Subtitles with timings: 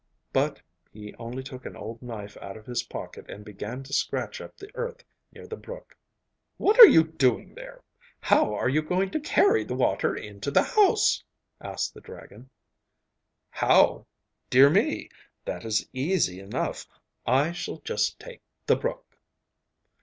[0.33, 0.59] But
[0.91, 4.57] he only took an old knife out of his pocket and began to scratch up
[4.57, 5.95] the earth near the brook.
[6.57, 7.83] 'What are you doing there?
[8.19, 11.23] How are you going to carry the water into the house?'
[11.61, 12.49] asked the dragon.
[13.51, 14.07] 'How?
[14.49, 15.07] Dear me,
[15.45, 16.87] that is easy enough!
[17.27, 19.05] I shall just take the brook!